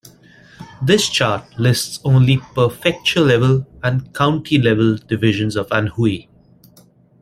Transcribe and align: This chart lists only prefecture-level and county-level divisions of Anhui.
This 0.81 1.07
chart 1.07 1.45
lists 1.59 1.99
only 2.03 2.37
prefecture-level 2.37 3.67
and 3.83 4.11
county-level 4.15 4.97
divisions 5.07 5.55
of 5.55 5.67
Anhui. 5.69 6.27